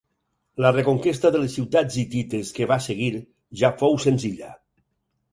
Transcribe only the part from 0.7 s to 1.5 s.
reconquesta de